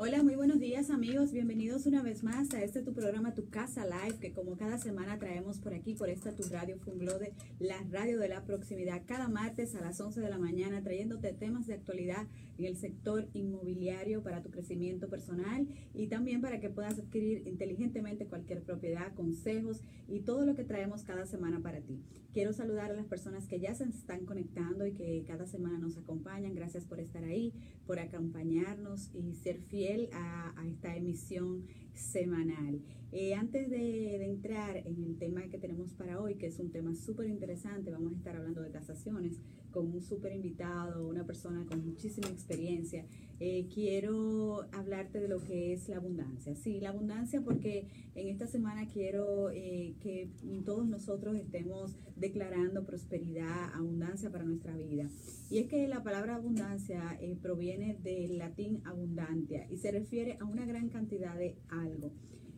[0.00, 3.84] Hola, muy buenos días amigos, bienvenidos una vez más a este tu programa Tu Casa
[3.84, 8.20] Live, que como cada semana traemos por aquí, por esta tu radio Funglode, la radio
[8.20, 12.28] de la proximidad, cada martes a las 11 de la mañana, trayéndote temas de actualidad
[12.58, 18.26] en el sector inmobiliario para tu crecimiento personal y también para que puedas adquirir inteligentemente
[18.26, 22.02] cualquier propiedad, consejos y todo lo que traemos cada semana para ti.
[22.32, 25.96] Quiero saludar a las personas que ya se están conectando y que cada semana nos
[25.96, 26.54] acompañan.
[26.54, 27.54] Gracias por estar ahí,
[27.86, 31.64] por acompañarnos y ser fiel a, a esta emisión
[31.98, 32.80] semanal.
[33.10, 36.94] Eh, antes de, entrar en el tema que tenemos para hoy, que es un tema
[36.94, 41.84] súper interesante, vamos a estar hablando de tasaciones con un súper invitado, una persona con
[41.84, 43.06] muchísima experiencia.
[43.40, 46.56] Eh, quiero hablarte de lo que es la abundancia.
[46.56, 47.86] Sí, la abundancia porque
[48.16, 50.30] en esta semana quiero eh, que
[50.64, 55.08] todos nosotros estemos declarando prosperidad, abundancia para nuestra vida.
[55.50, 60.44] Y es que la palabra abundancia eh, proviene del latín abundantia y se refiere a
[60.44, 62.12] una gran cantidad de algo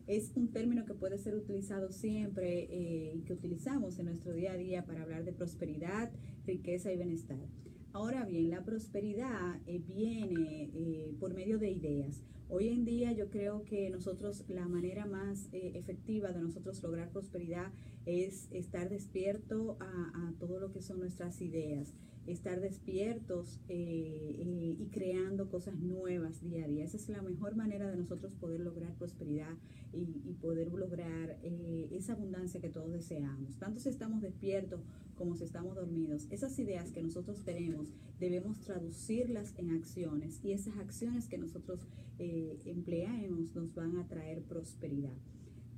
[0.07, 2.69] es un término que puede ser utilizado siempre
[3.15, 6.11] y que utilizamos en nuestro día a día para hablar de prosperidad,
[6.45, 7.39] riqueza y bienestar.
[7.93, 12.23] Ahora bien, la prosperidad eh, viene eh, por medio de ideas.
[12.49, 17.11] Hoy en día yo creo que nosotros la manera más eh, efectiva de nosotros lograr
[17.11, 17.73] prosperidad
[18.07, 21.93] es estar despierto a, a todo lo que son nuestras ideas
[22.27, 26.85] estar despiertos eh, eh, y creando cosas nuevas día a día.
[26.85, 29.55] Esa es la mejor manera de nosotros poder lograr prosperidad
[29.93, 33.57] y, poder lograr eh, esa abundancia que todos deseamos.
[33.59, 34.81] Tanto si estamos despiertos
[35.17, 36.27] como si estamos dormidos.
[36.31, 41.87] Esas ideas que nosotros tenemos debemos traducirlas en acciones y esas acciones que nosotros
[42.19, 45.17] empleamos nos van a traer prosperidad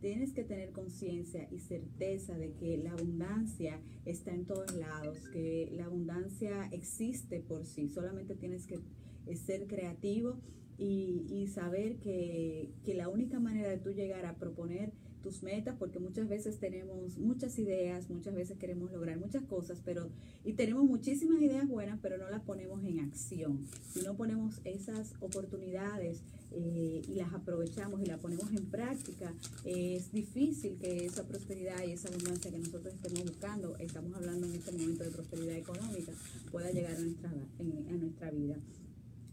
[0.03, 5.71] tienes que tener conciencia y certeza de que la abundancia está en todos lados, que
[5.73, 8.81] la abundancia existe por sí, solamente tienes que
[9.27, 10.41] eh, ser creativo
[10.77, 15.99] y, saber que, que, la única manera de tú llegar a proponer tus metas, porque
[15.99, 20.11] muchas veces tenemos muchas ideas, muchas veces queremos lograr muchas cosas, pero
[20.45, 23.67] y tenemos muchísimas ideas buenas, pero no las ponemos en acción.
[23.93, 29.33] Si no ponemos esas oportunidades eh, y las aprovechamos y las ponemos en práctica,
[29.65, 34.55] es difícil que esa prosperidad y esa abundancia que nosotros estemos buscando, estamos hablando en
[34.55, 36.13] este momento de prosperidad económica,
[36.51, 38.57] pueda llegar a nuestra, en, a nuestra vida.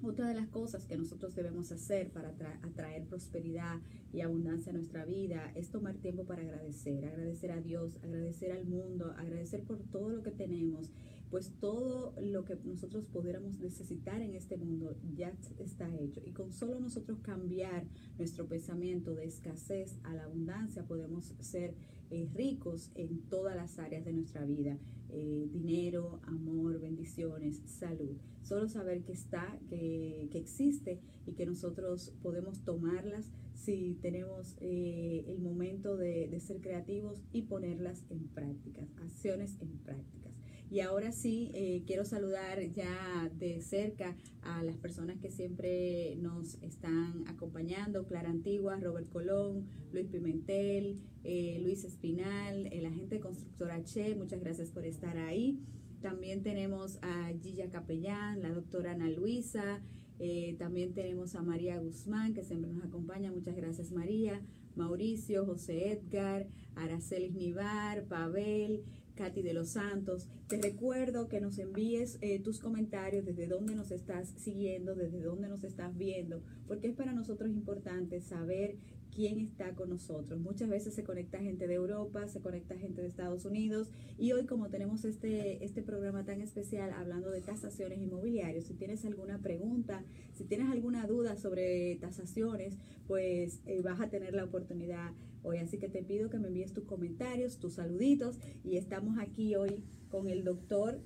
[0.01, 2.29] Otra de las cosas que nosotros debemos hacer para
[2.63, 3.81] atraer prosperidad
[4.13, 8.65] y abundancia a nuestra vida es tomar tiempo para agradecer, agradecer a Dios, agradecer al
[8.65, 10.89] mundo, agradecer por todo lo que tenemos,
[11.29, 16.21] pues todo lo que nosotros pudiéramos necesitar en este mundo ya está hecho.
[16.25, 17.85] Y con solo nosotros cambiar
[18.17, 21.75] nuestro pensamiento de escasez a la abundancia, podemos ser
[22.11, 24.77] eh, ricos en todas las áreas de nuestra vida.
[25.11, 28.17] Eh, dinero, amor, bendiciones, salud.
[28.43, 35.25] Solo saber que está, que, que existe y que nosotros podemos tomarlas si tenemos eh,
[35.27, 40.28] el momento de, de ser creativos y ponerlas en práctica, acciones en prácticas.
[40.71, 46.61] Y ahora sí, eh, quiero saludar ya de cerca a las personas que siempre nos
[46.61, 54.15] están acompañando, Clara Antigua, Robert Colón, Luis Pimentel, eh, Luis Espinal, el agente constructor H,
[54.15, 55.59] muchas gracias por estar ahí.
[56.01, 59.81] También tenemos a Gilla Capellán, la doctora Ana Luisa,
[60.19, 64.39] eh, también tenemos a María Guzmán, que siempre nos acompaña, muchas gracias María,
[64.75, 68.83] Mauricio, José Edgar, Aracelis Nivar, Pavel,
[69.19, 70.29] Katy de los Santos.
[70.47, 75.49] Te recuerdo que nos envíes eh, tus comentarios desde dónde nos estás siguiendo, desde dónde
[75.49, 78.77] nos estás viendo, porque es para nosotros importante saber
[79.13, 80.39] quién está con nosotros.
[80.39, 84.45] Muchas veces se conecta gente de Europa, se conecta gente de Estados Unidos y hoy
[84.45, 90.05] como tenemos este, este programa tan especial hablando de tasaciones inmobiliarias, si tienes alguna pregunta,
[90.33, 95.11] si tienes alguna duda sobre tasaciones, pues eh, vas a tener la oportunidad
[95.43, 95.57] hoy.
[95.57, 99.83] Así que te pido que me envíes tus comentarios, tus saluditos y estamos aquí hoy
[100.09, 101.01] con el doctor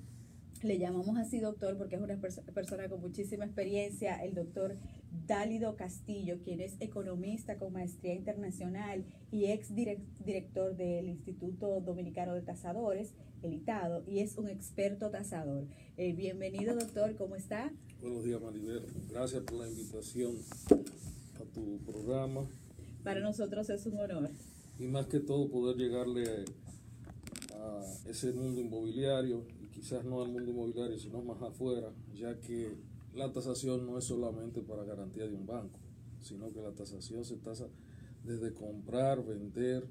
[0.64, 4.76] le llamamos así doctor porque es una perso persona con muchísima experiencia, el doctor
[5.26, 12.34] Dálido Castillo, quien es economista con maestría internacional y ex direct director del Instituto Dominicano
[12.34, 15.66] de Tasadores, el ITADO, y es un experto tasador.
[15.98, 17.70] Eh, bienvenido doctor, ¿cómo está?
[18.00, 20.36] Buenos días Maribel, gracias por la invitación
[21.40, 22.48] a tu programa.
[23.04, 24.30] Para nosotros es un honor.
[24.78, 26.44] Y más que todo poder llegarle
[27.54, 32.74] a ese mundo inmobiliario quizás no al mundo inmobiliario, sino más afuera, ya que
[33.14, 35.78] la tasación no es solamente para garantía de un banco,
[36.22, 37.66] sino que la tasación se tasa
[38.24, 39.86] desde comprar, vender,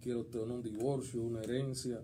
[0.00, 2.00] quiero tener un divorcio, una herencia,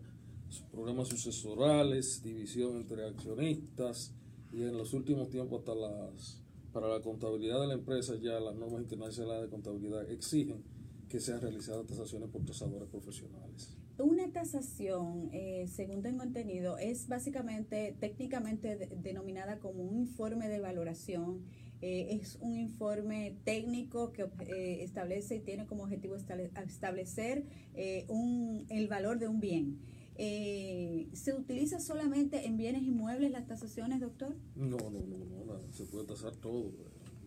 [0.73, 4.13] problemas sucesorales, división entre accionistas,
[4.53, 6.42] y en los últimos tiempos hasta las
[6.73, 10.63] para la contabilidad de la empresa ya las normas internacionales de contabilidad exigen
[11.09, 13.77] que sean realizadas tasaciones por tasadores profesionales.
[13.99, 20.59] Una tasación, eh, según tengo entendido, es básicamente técnicamente de- denominada como un informe de
[20.61, 21.43] valoración.
[21.83, 28.07] Eh, es un informe técnico que eh, establece y tiene como objetivo estable- establecer eh,
[28.09, 29.79] un, el valor de un bien.
[30.25, 34.37] Eh, ¿Se utiliza solamente en bienes inmuebles las tasaciones, doctor?
[34.55, 36.71] No, no, no, no, se puede tasar todo.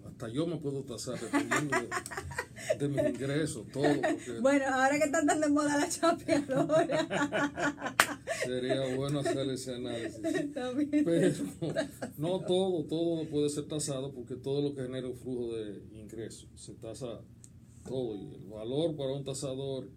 [0.08, 3.84] Hasta yo me puedo tasar dependiendo de, de mis ingresos, todo.
[3.84, 7.96] porque Bueno, ahora que están tan de moda la chapeadora.
[8.46, 10.22] Sería bueno hacer ese análisis.
[11.04, 11.36] Pero
[12.18, 16.48] no todo, todo puede ser tasado porque todo lo que genera un flujo de ingresos
[16.56, 17.20] se tasa
[17.86, 18.16] todo.
[18.16, 19.90] Y el valor para un tasador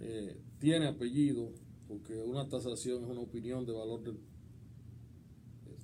[0.00, 1.54] eh, tiene apellido
[1.90, 4.16] porque una tasación es una opinión de valor del.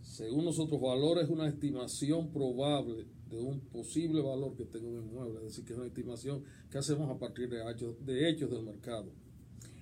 [0.05, 5.39] Según nosotros, valor es una estimación probable de un posible valor que tenga un inmueble,
[5.39, 8.63] es decir, que es una estimación que hacemos a partir de hechos, de hechos del
[8.63, 9.11] mercado.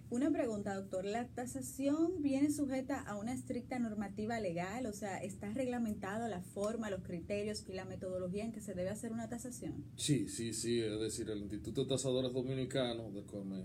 [0.08, 1.04] Una pregunta, doctor.
[1.04, 4.86] ¿La tasación viene sujeta a una estricta normativa legal?
[4.86, 8.88] O sea, ¿está reglamentado la forma, los criterios y la metodología en que se debe
[8.88, 9.84] hacer una tasación?
[9.96, 13.62] Sí, sí, sí, es decir, el Instituto de Tasadores Dominicanos, del cual me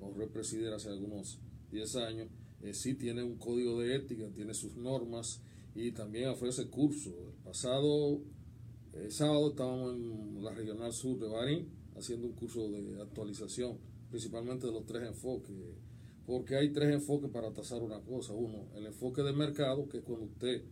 [0.00, 1.38] honré presidir hace algunos
[1.70, 2.28] 10 años,
[2.62, 5.40] eh, sí tiene un código de ética, tiene sus normas
[5.74, 7.12] y también ofrece cursos.
[7.12, 8.20] El pasado
[8.94, 13.78] eh, sábado estábamos en la Regional Sur de Barín haciendo un curso de actualización,
[14.10, 15.54] principalmente de los tres enfoques,
[16.26, 18.32] porque hay tres enfoques para tasar una cosa.
[18.32, 20.62] Uno, el enfoque de mercado, que es cuando usted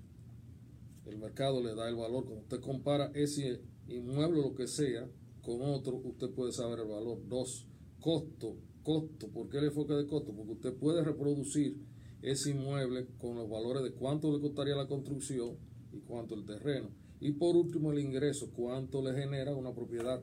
[1.07, 2.25] el mercado le da el valor.
[2.25, 5.09] Cuando usted compara ese inmueble, lo que sea,
[5.43, 7.21] con otro, usted puede saber el valor.
[7.29, 7.67] Dos,
[8.01, 8.57] costo,
[8.87, 9.29] costo.
[9.29, 10.33] ¿Por qué el enfoque de costo?
[10.33, 11.77] Porque usted puede reproducir
[12.23, 15.57] ese inmueble con los valores de cuánto le costaría la construcción
[15.93, 16.89] y cuánto el terreno.
[17.21, 20.23] Y por último, el ingreso, cuánto le genera una propiedad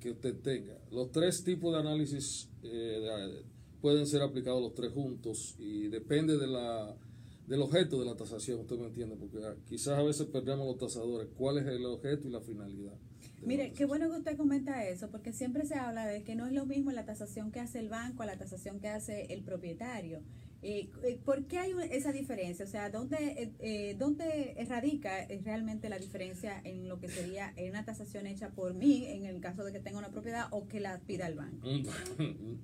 [0.00, 0.78] que usted tenga.
[0.90, 2.68] Los tres tipos de análisis eh,
[3.00, 3.44] de-
[3.80, 6.96] pueden ser aplicados los tres juntos y depende de la,
[7.46, 10.78] del objeto de la tasación, usted me entiende, porque ah, quizás a veces perdemos los
[10.78, 12.94] tasadores, cuál es el objeto y la finalidad.
[13.42, 16.52] Mire, qué bueno que usted comenta eso, porque siempre se habla de que no es
[16.52, 20.20] lo mismo la tasación que hace el banco a la tasación que hace el propietario.
[20.62, 22.64] Eh, eh, ¿Por qué hay esa diferencia?
[22.64, 27.52] O sea, ¿dónde, eh, eh, ¿dónde radica eh, realmente la diferencia en lo que sería
[27.56, 30.66] en una tasación hecha por mí, en el caso de que tenga una propiedad, o
[30.66, 31.68] que la pida el banco?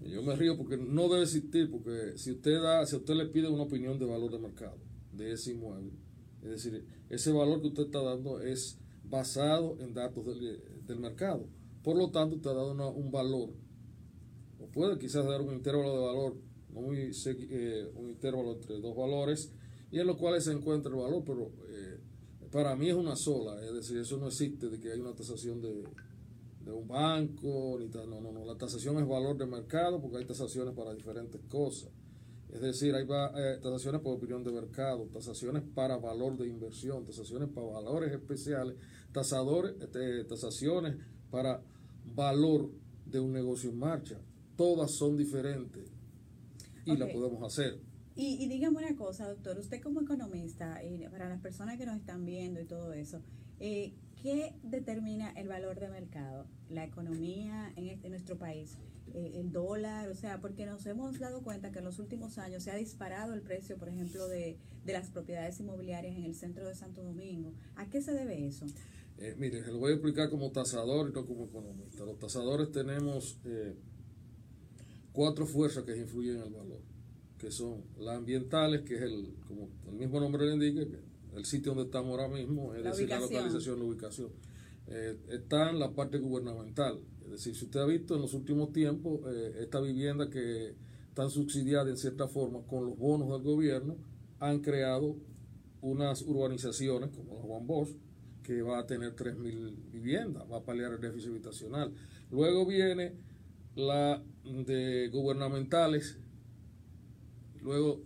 [0.00, 3.48] Yo me río porque no debe existir, porque si usted da, si usted le pide
[3.48, 4.78] una opinión de valor de mercado
[5.12, 5.92] de ese inmueble,
[6.42, 11.46] es decir, ese valor que usted está dando es basado en datos del, del mercado.
[11.82, 13.50] Por lo tanto, usted ha dado un valor,
[14.58, 16.36] o puede quizás dar un intervalo de valor,
[16.72, 19.52] no muy eh, un intervalo entre dos valores,
[19.90, 21.98] y en los cuales se encuentra el valor, pero eh,
[22.50, 25.60] para mí es una sola, es decir, eso no existe de que hay una tasación
[25.60, 25.84] de,
[26.60, 30.18] de un banco, ni tal, no, no, no, la tasación es valor de mercado porque
[30.18, 31.90] hay tasaciones para diferentes cosas.
[32.52, 37.48] Es decir, hay eh, tasaciones por opinión de mercado, tasaciones para valor de inversión, tasaciones
[37.48, 38.76] para valores especiales,
[39.12, 40.96] tasadores, este, tasaciones
[41.30, 41.62] para
[42.14, 42.70] valor
[43.06, 44.20] de un negocio en marcha.
[44.56, 45.88] Todas son diferentes
[46.84, 47.12] y la Ok.
[47.12, 47.78] podemos hacer.
[48.16, 51.96] Y, y dígame una cosa, doctor, usted como economista, y para las personas que nos
[51.96, 53.22] están viendo y todo eso,
[53.60, 56.46] eh, ¿qué determina el valor de mercado?
[56.68, 58.76] La economía en, este- en nuestro país,
[59.14, 62.62] eh, el dólar, o sea, porque nos hemos dado cuenta que en los últimos años
[62.64, 66.66] se ha disparado el precio, por ejemplo, de, de las propiedades inmobiliarias en el centro
[66.66, 67.52] de Santo Domingo.
[67.76, 68.66] ¿A qué se debe eso?
[69.18, 72.04] Eh, mire, se lo voy a explicar como tasador y no como economista.
[72.04, 73.74] Los tasadores tenemos eh,
[75.12, 76.80] cuatro fuerzas que influyen en el valor,
[77.38, 80.96] que son las ambientales, que es el, como el mismo nombre le indica,
[81.36, 84.30] el sitio donde estamos ahora mismo, es La decir, la localización, la ubicación.
[84.86, 88.72] Eh, está en la parte gubernamental, es decir, si usted ha visto en los últimos
[88.72, 90.74] tiempos, eh, esta vivienda que
[91.08, 93.96] están subsidiadas en cierta forma con los bonos del gobierno,
[94.40, 95.16] han creado
[95.80, 97.90] unas urbanizaciones como la Juan Bosch,
[98.42, 101.92] que va a tener 3.000 viviendas, va a paliar el déficit habitacional.
[102.30, 103.14] Luego viene
[103.76, 106.18] la de gubernamentales,
[107.62, 108.00] luego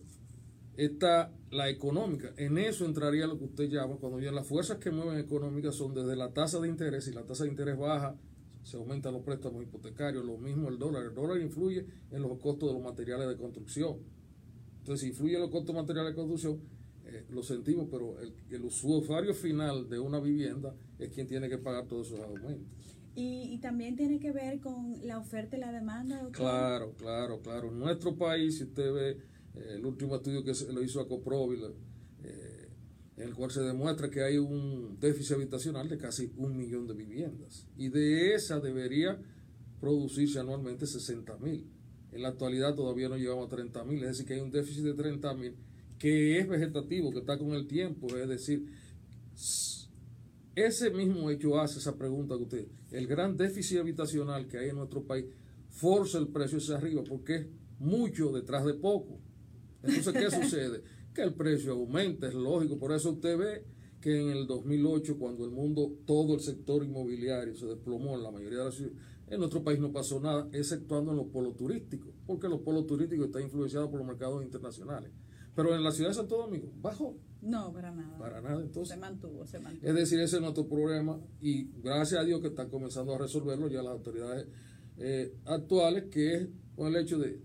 [0.76, 2.32] está la económica.
[2.36, 5.94] En eso entraría lo que usted llama, cuando ya las fuerzas que mueven económicas son
[5.94, 8.16] desde la tasa de interés, y la tasa de interés baja,
[8.62, 11.04] se aumentan los préstamos hipotecarios, lo mismo el dólar.
[11.04, 13.98] El dólar influye en los costos de los materiales de construcción.
[14.78, 16.60] Entonces, si influye en los costos materiales de construcción,
[17.06, 21.58] eh, lo sentimos, pero el, el usuario final de una vivienda es quien tiene que
[21.58, 22.66] pagar todos esos aumentos.
[23.14, 26.32] Y, y también tiene que ver con la oferta y la demanda, doctor.
[26.32, 27.68] Claro, claro, claro.
[27.68, 29.18] En nuestro país, si usted ve
[29.54, 31.60] el último estudio que se lo hizo a Coprovil,
[32.22, 32.68] eh,
[33.16, 36.94] en el cual se demuestra que hay un déficit habitacional de casi un millón de
[36.94, 37.66] viviendas.
[37.76, 39.20] Y de esa debería
[39.80, 41.66] producirse anualmente 60 mil.
[42.12, 44.84] En la actualidad todavía no llegamos a 30 mil, es decir, que hay un déficit
[44.84, 45.54] de 30 mil
[45.98, 48.66] que es vegetativo, que está con el tiempo, es decir,
[50.54, 54.76] ese mismo hecho hace esa pregunta que usted, el gran déficit habitacional que hay en
[54.76, 55.26] nuestro país,
[55.70, 57.46] forza el precio hacia arriba porque es
[57.78, 59.18] mucho detrás de poco.
[59.86, 60.82] Entonces, ¿qué sucede?
[61.14, 63.64] Que el precio aumenta, es lógico, por eso usted ve
[64.00, 68.30] que en el 2008, cuando el mundo, todo el sector inmobiliario se desplomó en la
[68.30, 68.98] mayoría de las ciudades,
[69.28, 73.26] en nuestro país no pasó nada, exceptuando en los polos turísticos, porque los polos turísticos
[73.26, 75.10] están influenciados por los mercados internacionales.
[75.54, 77.16] Pero en la ciudad de Santo Domingo, bajó.
[77.40, 78.18] No, para nada.
[78.18, 78.94] Para nada, entonces.
[78.94, 79.88] Se mantuvo, se mantuvo.
[79.88, 83.68] Es decir, ese es nuestro problema y gracias a Dios que están comenzando a resolverlo
[83.68, 84.46] ya las autoridades
[84.98, 87.40] eh, actuales, que es con el hecho de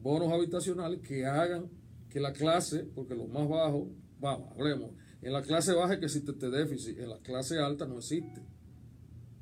[0.00, 1.68] bonos habitacionales que hagan
[2.10, 3.88] que la clase, porque los más bajos,
[4.20, 7.98] vamos, hablemos, en la clase baja que existe este déficit, en la clase alta no
[7.98, 8.40] existe.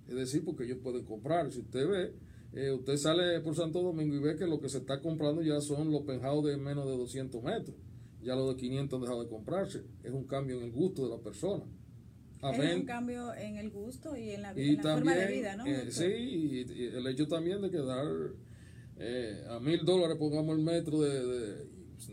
[0.08, 1.50] Es decir, porque ellos pueden comprar.
[1.52, 2.14] Si usted ve,
[2.52, 5.60] eh, usted sale por Santo Domingo y ve que lo que se está comprando ya
[5.60, 7.76] son los penjados de menos de 200 metros.
[8.22, 9.84] Ya los de 500 han dejado de comprarse.
[10.02, 11.64] Es un cambio en el gusto de la persona.
[12.42, 15.66] Es un cambio en el gusto y en la, forma de vida, ¿no?
[15.66, 18.06] Eh, sí, y, el hecho también de quedar
[18.98, 21.66] eh, a mil dólares, pongamos el metro de,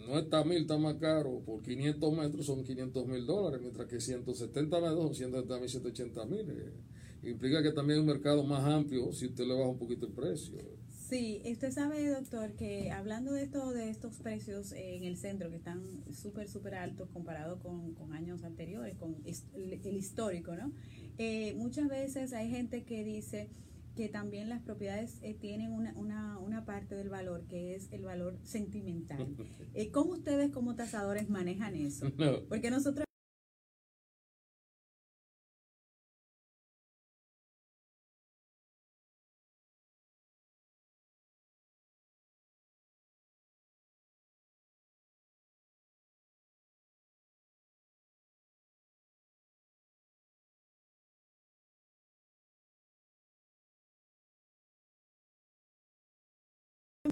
[0.08, 4.00] no está mil, está más caro, por 500 metros son 500 mil dólares, mientras que
[4.00, 6.50] 170 metros son 170 mil, 180 mil.
[6.50, 10.06] Eh, implica que también hay un mercado más amplio si usted le baja un poquito
[10.06, 10.58] el precio.
[10.90, 15.58] Sí, usted sabe, doctor, que hablando de esto, de estos precios en el centro que
[15.58, 20.72] están súper, súper altos comparado con, años anteriores, con el histórico, ¿no?
[21.18, 23.50] Eh, muchas veces hay gente que dice
[23.96, 28.04] que también las propiedades eh, tienen una, una, una, parte del valor que es el
[28.04, 29.28] valor sentimental.
[29.76, 32.06] Eh, ¿Cómo ustedes como tasadores manejan eso?
[32.48, 33.06] Porque nosotros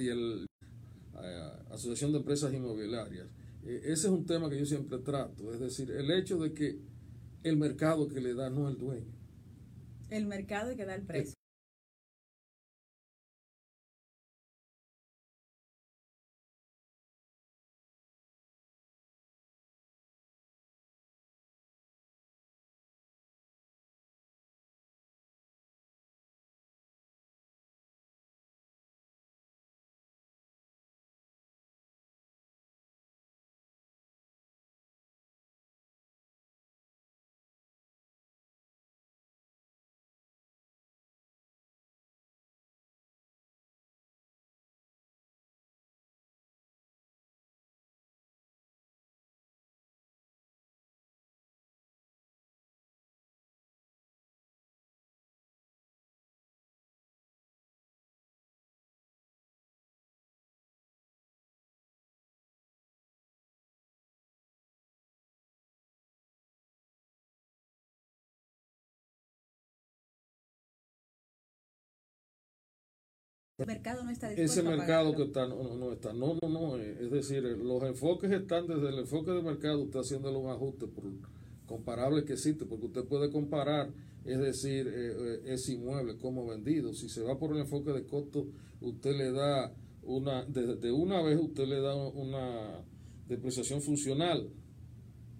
[0.02, 0.48] y la
[1.24, 3.28] eh, Asociación de Empresas Inmobiliarias.
[3.64, 6.80] Eh, ese es un tema que yo siempre trato, es decir, el hecho de que
[7.44, 9.14] el mercado que le da no es el dueño.
[10.10, 11.41] El mercado que da el precio.
[73.66, 76.14] Mercado no está Ese mercado que está, no, no, está.
[76.14, 76.78] No, no, no.
[76.78, 80.50] Eh, es decir, eh, los enfoques están desde el enfoque de mercado, usted haciéndole un
[80.50, 81.04] ajuste por,
[81.66, 83.90] comparable que existe, porque usted puede comparar,
[84.26, 86.94] es decir, eh, ese inmueble como vendido.
[86.94, 88.48] Si se va por el enfoque de costo,
[88.82, 92.84] usted le da una, de, una vez usted le da una
[93.28, 94.50] depreciación funcional.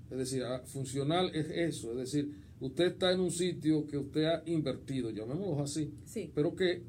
[0.10, 4.26] Es decir, ah, funcional es eso, es decir, usted está en un sitio que usted
[4.26, 6.32] ha invertido, llamémoslo así, sí.
[6.36, 6.84] pero que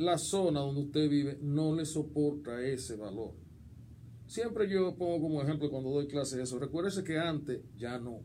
[0.00, 3.34] la zona donde usted vive no le soporta ese valor.
[4.26, 6.58] Siempre yo pongo como ejemplo cuando doy clase eso.
[6.58, 8.22] Recuérdese que antes, ya no,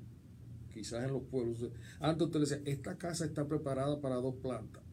[0.73, 1.59] quizás en los pueblos,
[1.99, 4.83] antes usted le decía, esta casa está preparada para dos plantas.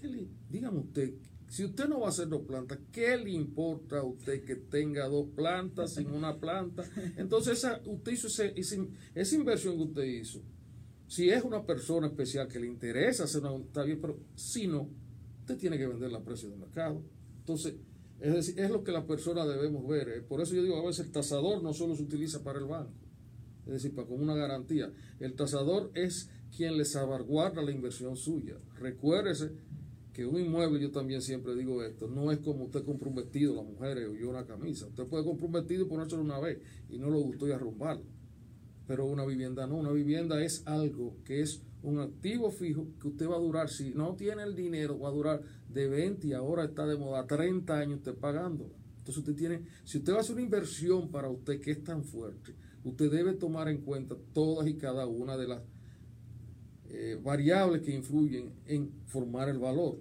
[0.00, 1.14] ¿Qué le, dígame usted,
[1.48, 5.08] si usted no va a hacer dos plantas, ¿qué le importa a usted que tenga
[5.08, 6.84] dos plantas sin una planta?
[7.16, 10.42] Entonces, esa, usted hizo esa inversión que usted hizo
[11.10, 14.88] si es una persona especial que le interesa hacer una, está bien, pero si no,
[15.40, 17.02] usted tiene que venderla a precio de mercado.
[17.40, 17.74] Entonces,
[18.20, 20.08] es decir, es lo que la persona debemos ver.
[20.08, 22.66] Eh, por eso yo digo, a veces el tasador no solo se utiliza para el
[22.66, 22.92] banco,
[23.66, 24.92] es decir, para como una garantía.
[25.18, 28.54] El tasador es quien le salvaguarda la inversión suya.
[28.78, 29.50] Recuérdese
[30.12, 33.56] que un inmueble, yo también siempre digo esto, no es como usted compra un vestido,
[33.56, 34.86] la mujer o yo una camisa.
[34.86, 38.19] Usted puede comprar un vestido y ponérselo una vez y no lo gustó y arrumbarlo.
[38.90, 39.76] Pero una vivienda no.
[39.76, 43.90] Una vivienda es algo que es un activo fijo que usted va a durar, si
[43.94, 47.72] no tiene el dinero, va a durar de 20 y ahora está de moda 30
[47.72, 48.68] años usted pagando.
[48.98, 52.02] Entonces usted tiene, si usted va a hacer una inversión para usted que es tan
[52.02, 55.62] fuerte, usted debe tomar en cuenta todas y cada una de las
[56.88, 60.00] eh, variables que influyen en formar el valor.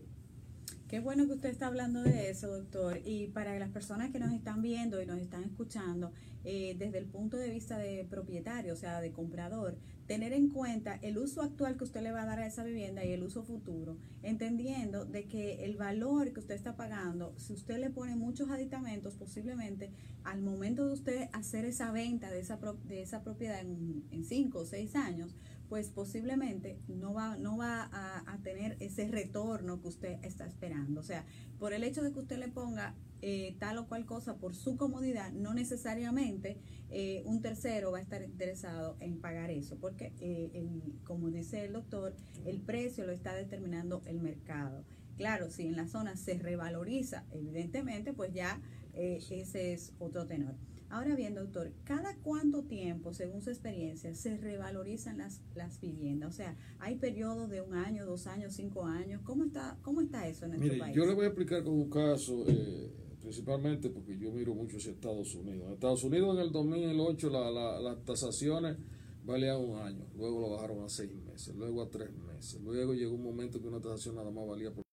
[0.88, 3.00] Qué bueno que usted está hablando de eso, doctor.
[3.05, 6.12] Y para las personas que nos están viendo y nos están escuchando,
[6.43, 9.77] eh, desde el punto de vista de propietario, o sea, de comprador,
[10.08, 13.05] tener en cuenta el uso actual que usted le va a dar a esa vivienda
[13.05, 17.77] y el uso futuro, entendiendo de que el valor que usted está pagando, si usted
[17.77, 19.91] le pone muchos aditamentos, posiblemente
[20.24, 24.60] al momento de usted hacer esa venta de esa, de esa propiedad en, en cinco
[24.60, 25.36] o seis años,
[25.69, 31.01] pues posiblemente no va, no va a, tener ese retorno que usted está esperando.
[31.01, 31.25] O sea,
[31.59, 34.77] por el hecho de que usted le ponga eh, tal o cual cosa por su
[34.77, 36.57] comodidad, no necesariamente
[36.89, 40.67] eh, un tercero va a estar interesado en pagar eso, porque eh,
[41.03, 44.83] como dice el doctor, el precio lo está determinando el mercado.
[45.17, 48.61] Claro, si en la zona se revaloriza, evidentemente, pues ya
[48.93, 50.55] ese es otro tenor.
[50.89, 56.29] Ahora bien, doctor, ¿cada cuánto tiempo, según su experiencia, se revalorizan las, las viviendas?
[56.29, 59.22] O sea, ¿hay periodos de un año, dos años, cinco años?
[59.24, 60.96] ¿Cómo está, cómo está eso en nuestro país?
[60.96, 64.92] Yo le voy a explicar con un caso, eh, principalmente porque yo miro mucho hacia
[64.92, 65.68] Estados Unidos.
[65.68, 68.77] En Estados Unidos en el 2008 la, las tasaciones
[69.24, 73.13] valían un año, luego lo bajaron a seis meses, luego a tres meses, luego llegó
[73.13, 74.83] un momento que una tasación nada más valía por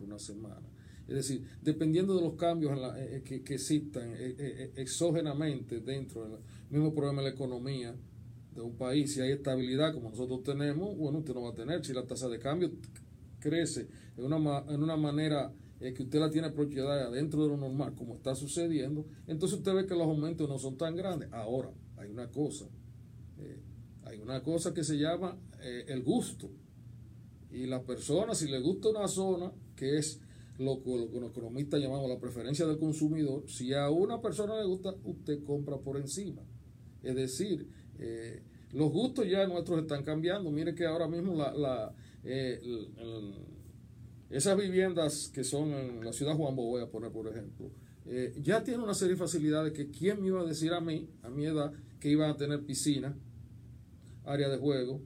[0.00, 0.68] una semana.
[1.12, 6.38] Es decir, dependiendo de los cambios eh, eh, que, existan eh, exógenamente dentro del
[6.70, 7.94] mismo problema de la economía
[8.54, 11.84] de un país, si hay estabilidad como nosotros tenemos, bueno, usted no va a tener.
[11.84, 12.70] Si la tasa de cambio
[13.40, 17.94] crece en una, en una manera que usted la tiene propiedad dentro de lo normal,
[17.94, 21.28] como está sucediendo, entonces usted ve que los aumentos no son tan grandes.
[21.32, 22.66] Ahora, hay una cosa,
[24.04, 26.48] hay una cosa que se llama el gusto.
[27.50, 30.20] Y la persona, si le gusta una zona que es
[30.64, 34.94] lo que los economistas llamamos la preferencia del consumidor, si a una persona le gusta,
[35.04, 36.42] usted compra por encima.
[37.02, 37.66] Es decir,
[37.98, 40.50] eh, los gustos ya nuestros están cambiando.
[40.50, 41.36] Mire que ahora mismo
[42.24, 42.60] eh,
[44.30, 47.70] esas viviendas que son en la ciudad Juan Bo, voy a poner por ejemplo,
[48.06, 51.08] eh, ya tienen una serie de facilidades que quién me iba a decir a mí,
[51.22, 53.16] a mi edad, que iban a tener piscina,
[54.24, 55.00] área de juego,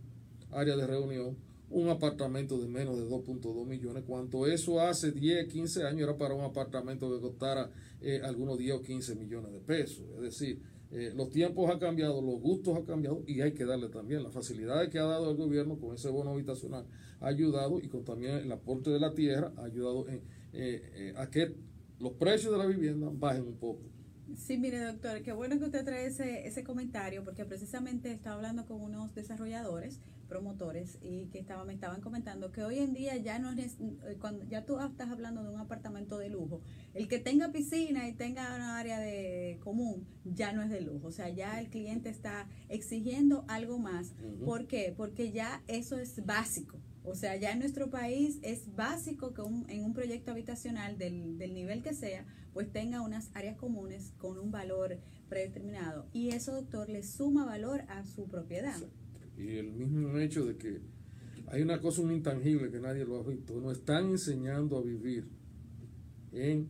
[0.51, 1.37] área de reunión,
[1.71, 6.35] un apartamento de menos de 2.2 millones, cuanto eso hace 10, 15 años era para
[6.35, 10.05] un apartamento que costara eh, algunos 10 o 15 millones de pesos.
[10.17, 10.61] Es decir,
[10.93, 14.33] eh, los tiempos han cambiado, los gustos han cambiado y hay que darle también las
[14.33, 16.87] facilidades que ha dado el gobierno con ese bono habitacional,
[17.21, 20.07] ha ayudado y con también el aporte de la tierra ha ayudado
[20.53, 21.53] eh, a que
[21.99, 23.83] los precios de la vivienda bajen un poco.
[24.35, 28.67] Sí, mire doctor, qué bueno que usted trae ese, ese comentario porque precisamente estaba hablando
[28.67, 33.39] con unos desarrolladores, promotores, y que estaba, me estaban comentando que hoy en día ya
[33.39, 36.61] no es, eh, cuando ya tú estás hablando de un apartamento de lujo,
[36.93, 41.07] el que tenga piscina y tenga una área de común ya no es de lujo,
[41.07, 44.13] o sea, ya el cliente está exigiendo algo más.
[44.45, 44.93] ¿Por qué?
[44.97, 46.81] Porque ya eso es básico.
[47.05, 51.55] O sea, ya en nuestro país es básico que en un proyecto habitacional del, del
[51.55, 54.97] nivel que sea, pues tenga unas áreas comunes con un valor
[55.29, 56.07] predeterminado.
[56.15, 58.81] Y eso, doctor, le suma valor a su propiedad.
[59.37, 60.81] Y el mismo hecho de que
[61.49, 65.29] hay una cosa, un intangible que nadie lo ha visto, nos están enseñando a vivir
[66.33, 66.67] en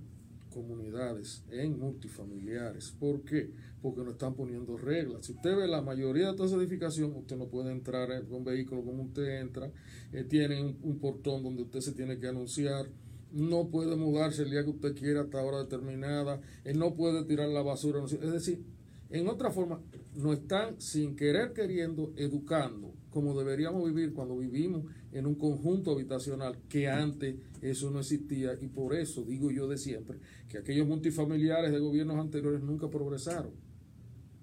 [0.52, 2.90] comunidades, en multifamiliares.
[2.98, 3.52] ¿Por qué?
[3.80, 5.26] Porque nos están poniendo reglas.
[5.26, 8.42] Si usted ve la mayoría de todas esas edificaciones, usted no puede entrar en un
[8.42, 9.70] vehículo como usted entra,
[10.12, 12.86] eh, tienen un, portón donde usted se tiene que anunciar,
[13.32, 17.24] no puede mudarse el día que usted quiera hasta hora determinada, él eh, no puede
[17.24, 18.02] tirar la basura.
[18.04, 18.64] Es decir,
[19.10, 19.80] en otra forma,
[20.14, 26.58] nos están sin querer queriendo educando como deberíamos vivir cuando vivimos en un conjunto habitacional
[26.68, 30.18] que antes eso no existía y por eso digo yo de siempre
[30.50, 33.52] que aquellos multifamiliares de gobiernos anteriores nunca progresaron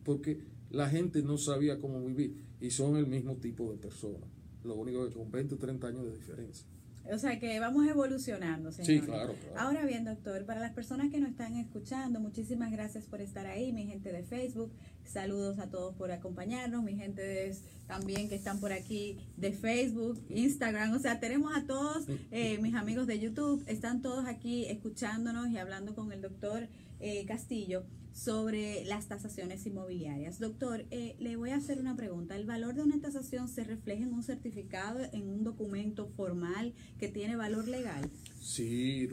[0.03, 0.39] porque
[0.71, 4.27] la gente no sabía cómo vivir y son el mismo tipo de personas,
[4.63, 6.65] lo único que con 20 o 30 años de diferencia.
[7.11, 8.87] O sea que vamos evolucionando, señor.
[8.87, 13.21] Sí, claro, Ahora bien, doctor, para las personas que nos están escuchando, muchísimas gracias por
[13.21, 14.71] estar ahí, mi gente de Facebook.
[15.03, 17.53] Saludos a todos por acompañarnos, mi gente
[17.87, 20.93] también que están por aquí de Facebook, Instagram.
[20.93, 25.57] O sea, tenemos a todos eh, mis amigos de YouTube, están todos aquí escuchándonos y
[25.57, 26.67] hablando con el doctor
[27.03, 30.39] eh, Castillo sobre las tasaciones inmobiliarias.
[30.39, 32.35] Doctor, eh, le voy a hacer una pregunta.
[32.35, 37.07] ¿El valor de una tasación se refleja en un certificado, en un documento formal que
[37.07, 38.09] tiene valor legal?
[38.39, 39.09] Sí,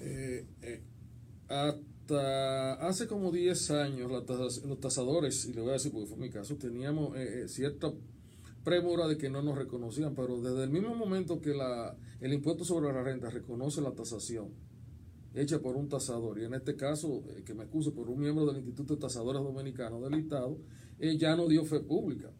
[0.00, 0.82] eh, eh,
[1.48, 6.30] hasta hace como 10 años los tasadores, y le voy a decir porque fue mi
[6.30, 7.92] caso, teníamos eh, eh, cierta
[8.64, 11.54] premura de que no nos reconocían, pero desde el mismo momento que
[12.20, 14.48] el impuesto sobre la renta reconoce la tasación
[15.34, 18.46] hecha por un tasador, y en este caso, eh, que me excuse, por un miembro
[18.46, 20.58] del Instituto de Tasadores Dominicanos del Estado,
[20.98, 22.30] eh, ya no dio fe pública.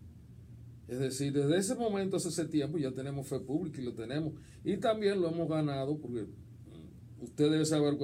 [0.89, 4.33] Es decir, desde ese momento, hace ese tiempo, ya tenemos fe pública y lo tenemos.
[4.65, 7.99] Y también lo hemos ganado, porque mm, usted debe saber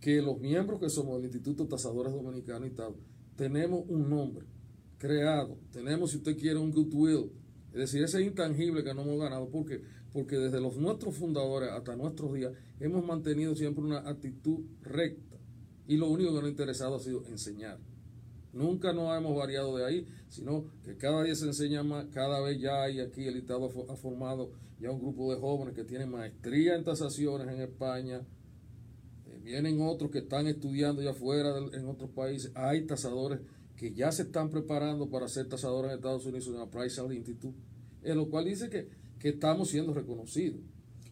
[0.00, 2.94] que, los miembros que somos del Instituto de Tasadores Dominicanos y tal,
[3.34, 4.46] tenemos un nombre
[4.98, 7.32] creado, tenemos, si usted quiere, un goodwill.
[7.72, 9.82] Es decir, ese intangible que no hemos ganado, porque
[10.16, 12.50] porque desde los nuestros fundadores hasta nuestros días
[12.80, 15.36] hemos mantenido siempre una actitud recta.
[15.86, 17.78] Y lo único que nos ha interesado ha sido enseñar.
[18.54, 22.58] Nunca nos hemos variado de ahí, sino que cada día se enseña más, cada vez
[22.58, 25.84] ya hay aquí, el Estado ha fo- ha formado ya un grupo de jóvenes que
[25.84, 28.22] tienen maestría en tasaciones en España,
[29.26, 33.40] eh, vienen otros que están estudiando ya afuera en otros países, hay tasadores
[33.76, 37.58] que ya se están preparando para ser tasadores en Estados Unidos en la Price Institute,
[38.02, 40.60] en lo cual dice que, que estamos siendo reconocidos.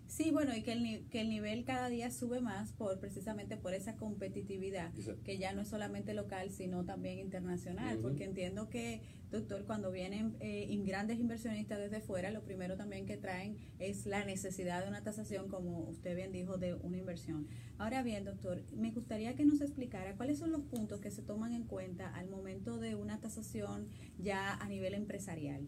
[0.06, 3.74] Sí, bueno, y que el, que el nivel cada día sube más por precisamente por
[3.74, 5.22] esa competitividad, Exacto.
[5.24, 9.00] que ya no es solamente local, sino también internacional, porque entiendo que,
[9.32, 14.06] doctor, cuando vienen eh, in- grandes inversionistas desde fuera, lo primero también que traen es
[14.06, 17.48] la necesidad de una tasación, como usted bien dijo, de una inversión.
[17.78, 21.52] Ahora bien, doctor, me gustaría que nos explicara cuáles son los puntos que se toman
[21.54, 23.88] en cuenta al momento de una tasación
[24.18, 25.66] ya a nivel empresarial.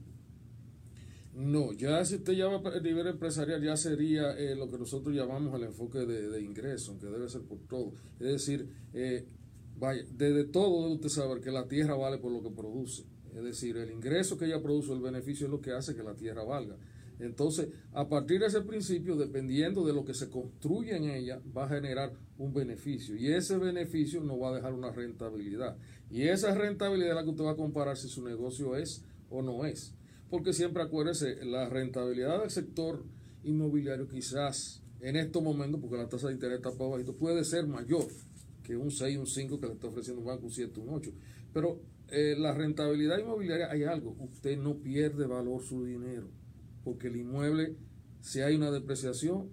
[1.37, 5.55] No, ya si usted llama a nivel empresarial, ya sería eh, lo que nosotros llamamos
[5.55, 7.93] el enfoque de, de ingreso, que debe ser por todo.
[8.19, 9.27] Es decir, eh,
[9.77, 13.05] vaya, desde todo debe usted saber que la tierra vale por lo que produce.
[13.35, 16.15] Es decir, el ingreso que ella produce, el beneficio es lo que hace que la
[16.15, 16.79] tierra valga.
[17.19, 21.67] Entonces, a partir de ese principio, dependiendo de lo que se construye en ella, va
[21.67, 23.15] a generar un beneficio.
[23.15, 25.77] Y ese beneficio nos va a dejar una rentabilidad.
[26.11, 29.43] Y esa rentabilidad es la que usted va a comparar si su negocio es o
[29.43, 29.93] no es.
[30.31, 33.05] Porque siempre acuérdese, la rentabilidad del sector
[33.45, 37.67] inmobiliario quizás en estos momentos, porque la tasa de interés está para bajito, puede ser
[37.67, 38.07] mayor
[38.63, 41.13] que un 6, un 5 que le está ofreciendo un banco, un 7, un 8.
[41.53, 46.29] Pero eh, la rentabilidad inmobiliaria hay algo, usted no pierde valor su dinero,
[46.83, 47.77] porque el inmueble,
[48.21, 49.51] si hay una depreciación,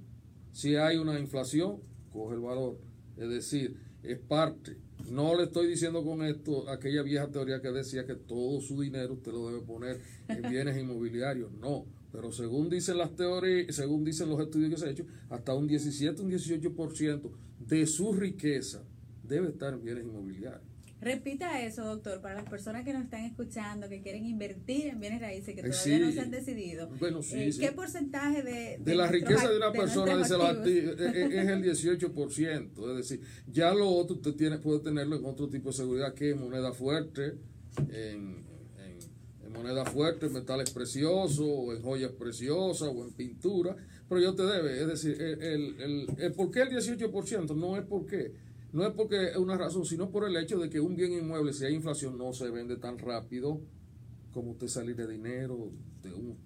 [0.51, 1.81] si hay una inflación,
[2.11, 2.79] coge el valor.
[3.17, 4.77] Es decir, es parte.
[5.09, 9.13] No le estoy diciendo con esto aquella vieja teoría que decía que todo su dinero
[9.13, 11.51] usted lo debe poner en bienes inmobiliarios.
[11.53, 15.53] No, pero según dicen las teorías, según dicen los estudios que se han hecho, hasta
[15.53, 18.83] un 17, un 18% de su riqueza
[19.23, 20.72] debe estar en bienes inmobiliarios.
[21.03, 25.21] Repita eso, doctor, para las personas que nos están escuchando, que quieren invertir en bienes
[25.21, 26.89] raíces, que Eh, todavía no se han decidido.
[26.99, 27.59] Bueno, sí, Eh, sí.
[27.59, 32.89] ¿Qué porcentaje de, De la riqueza de una persona, dice acti- eh, es el 18%.
[32.91, 36.31] Es decir, ya lo otro usted tiene, puede tenerlo en otro tipo de seguridad que
[36.31, 37.33] en moneda fuerte,
[37.89, 38.43] en,
[38.77, 43.75] en- en moneda fuerte, en metales preciosos, o en joyas preciosas, o en pintura.
[44.07, 47.77] Pero yo te debe, es decir, el, el, el, el por qué el 18% no
[47.77, 48.31] es porque
[48.73, 51.53] no es porque es una razón, sino por el hecho de que un bien inmueble,
[51.53, 53.61] si hay inflación, no se vende tan rápido
[54.33, 56.37] como usted salir de dinero, de un,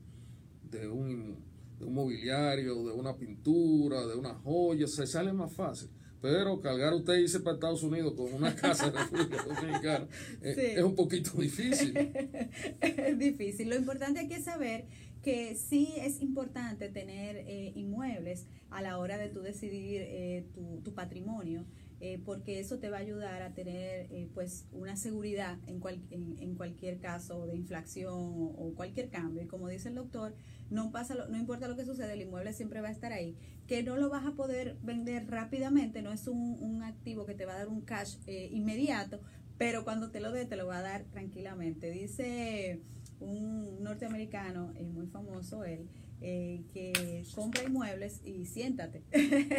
[0.70, 1.38] de un,
[1.80, 5.90] de un mobiliario, de una pintura, de una joya, se sale más fácil.
[6.22, 10.08] Pero cargar usted y irse para Estados Unidos con una casa de República Dominicana
[10.42, 10.62] eh, Sí.
[10.78, 11.96] es un poquito difícil.
[12.82, 13.70] es difícil.
[13.70, 14.86] Lo importante aquí es saber
[15.24, 20.82] que sí es importante tener eh, inmuebles a la hora de tú decidir eh, tu,
[20.84, 21.66] tu patrimonio.
[22.00, 26.02] Eh, porque eso te va a ayudar a tener eh, pues una seguridad en, cual-
[26.12, 29.42] en, cualquier caso de inflación o, cualquier cambio.
[29.44, 30.36] Y como dice el doctor,
[30.70, 33.36] no pasa no importa lo que suceda, el inmueble siempre va a estar ahí.
[33.68, 37.46] Que no lo vas a poder vender rápidamente, no es un, un activo que te
[37.46, 39.20] va a dar un cash eh, inmediato,
[39.58, 41.90] pero cuando te lo dé, te lo va a dar tranquilamente.
[41.92, 42.82] Dice
[43.20, 45.88] un norteamericano eh, muy famoso, él,
[46.22, 49.04] eh, que compra inmuebles y siéntate.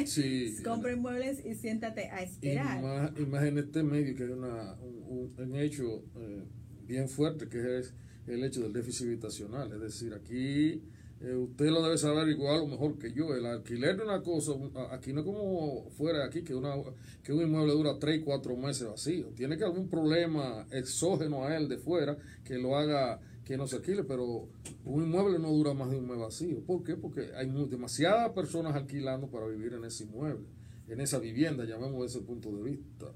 [0.07, 0.57] Sí.
[0.65, 2.83] compra inmuebles y siéntate a Y esperar.
[2.83, 6.45] más, y más en este medio que hay una, un, un- un hecho eh,
[6.87, 7.95] bien fuerte que es
[8.27, 9.73] el hecho del déficit habitacional.
[9.73, 10.83] Es decir, aquí
[11.21, 13.35] eh, usted lo debe saber igual o mejor que yo.
[13.35, 16.75] El alquiler de una cosa, un- aquí no como fuera aquí, que, una,
[17.23, 19.29] que un inmueble dura 3, 4 meses vacío.
[19.35, 23.67] Tiene que haber algún problema exógeno a él de fuera que lo haga que no
[23.67, 24.47] se alquile, pero
[24.85, 26.61] un inmueble no dura más de un mes vacío.
[26.67, 26.97] ¿Por qué?
[26.97, 30.47] Porque hay demasiadas personas alquilando para vivir en ese inmueble,
[30.87, 33.07] en esa vivienda, llamemos ese punto de vista.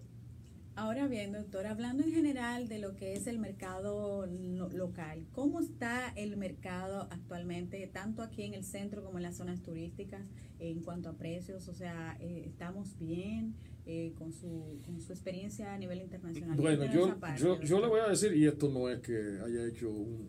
[0.74, 5.60] Ahora bien, doctor, hablando en general de lo que es el mercado lo- local, ¿cómo
[5.60, 10.22] está el mercado actualmente, tanto aquí en el centro como en las zonas turísticas,
[10.60, 11.68] en cuanto a precios?
[11.68, 13.54] O sea, eh, ¿estamos bien
[13.86, 16.56] eh, con, su, con su experiencia a nivel internacional?
[16.56, 19.14] Bueno, yo, yo, yo le voy a decir, y esto no es que
[19.44, 20.28] haya hecho un,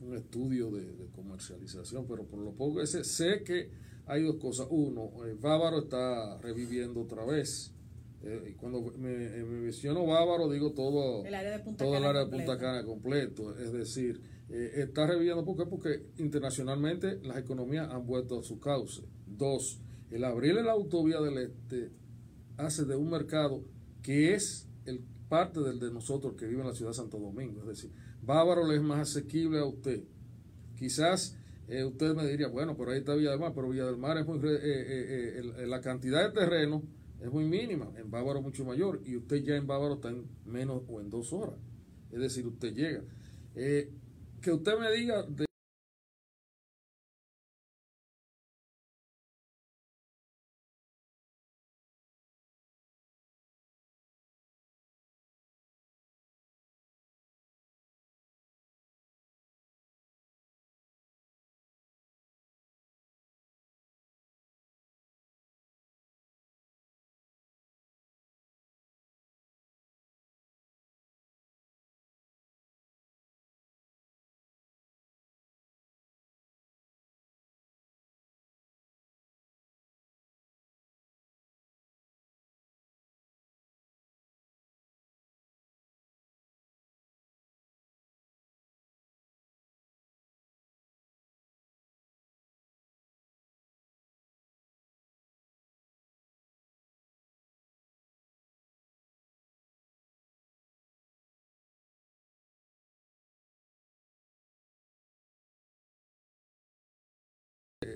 [0.00, 3.70] un estudio de, de comercialización, pero por lo poco que sé, que
[4.06, 4.66] hay dos cosas.
[4.70, 7.70] Uno, eh, Bávaro está reviviendo otra vez.
[8.22, 12.00] Eh, cuando me, eh, me menciono Bávaro, digo todo, El área de Punta todo el
[12.02, 12.52] Cana área de completo.
[12.52, 13.58] Punta Cana completo.
[13.58, 15.66] Es decir, eh, está reviviendo ¿por qué?
[15.66, 19.02] porque internacionalmente las economías han vuelto a su cauce.
[19.26, 21.90] Dos, el abrirle la autovía del este
[22.56, 23.64] hace de un mercado
[24.02, 27.60] que es el parte del de nosotros que vive en la ciudad de Santo Domingo.
[27.62, 27.90] Es decir,
[28.22, 30.04] Bávaro le es más asequible a usted.
[30.76, 31.36] Quizás
[31.68, 34.18] eh, usted me diría, bueno, pero ahí está Villa del Mar, pero Villa del Mar
[34.18, 36.82] es muy, eh, eh, eh, la cantidad de terreno
[37.20, 40.82] es muy mínima, en Bávaro mucho mayor, y usted ya en Bávaro está en menos
[40.88, 41.54] o en dos horas.
[42.10, 43.02] Es decir, usted llega.
[43.54, 45.46] Que usted me diga de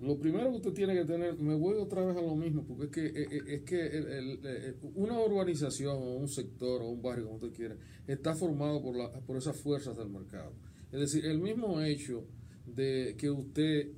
[0.00, 2.84] lo primero que usted tiene que tener, me voy otra vez a lo mismo, porque
[2.84, 7.00] es que, eh, eh, es que el- eh, una urbanización o un sector o un
[7.00, 7.76] barrio, como usted quiera,
[8.06, 10.52] está formado por, la, por esas fuerzas del mercado.
[10.92, 12.24] Es decir, el mismo hecho
[12.66, 13.92] de que usted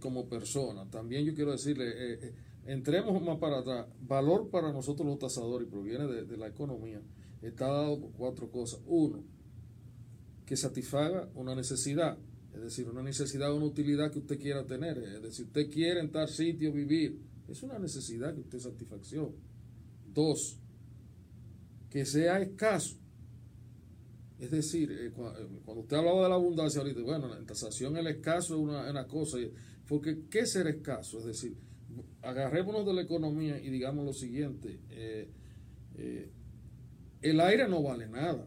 [0.00, 2.34] como persona, también yo quiero decirle,
[2.66, 7.00] entremos más para atrás, valor para nosotros los tasadores, y proviene de, de la economía,
[7.42, 8.80] está dado por cuatro cosas.
[8.86, 9.22] Uno,
[10.44, 12.18] que satisfaga una necesidad,
[12.54, 14.98] es decir, una necesidad o una utilidad que usted quiera tener.
[14.98, 19.32] Es decir, usted quiere en tal sitio vivir, es una necesidad que usted satisfacción.
[20.12, 20.58] Dos,
[21.90, 22.96] que sea escaso.
[24.38, 25.34] Es decir, eh, cua-
[25.64, 29.06] cuando usted hablaba de la abundancia ahorita, bueno, en tasación el escaso es una, una
[29.06, 29.38] cosa,
[29.88, 31.18] porque ¿qué ser escaso?
[31.18, 31.56] Es decir,
[32.22, 35.28] agarrémonos de la economía y digamos lo siguiente, eh,
[35.96, 36.30] eh,
[37.22, 38.46] el aire no vale nada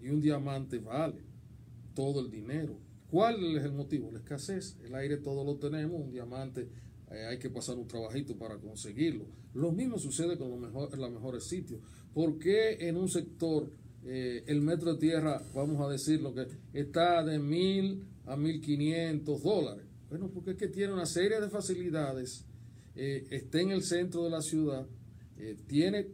[0.00, 1.22] y un diamante vale
[1.94, 2.78] todo el dinero.
[3.10, 4.10] ¿Cuál es el motivo?
[4.12, 4.76] La escasez.
[4.84, 6.68] El aire todo lo tenemos, un diamante
[7.10, 9.26] eh, hay que pasar un trabajito para conseguirlo.
[9.54, 11.80] Lo mismo sucede con los mejor, los mejores sitios.
[12.12, 13.72] ¿Por qué en un sector
[14.04, 19.42] eh, el metro de tierra, vamos a decirlo, que está de mil a mil quinientos
[19.42, 19.86] dólares?
[20.10, 22.44] Bueno, porque es que tiene una serie de facilidades,
[22.94, 24.86] eh, está en el centro de la ciudad,
[25.68, 26.04] tiene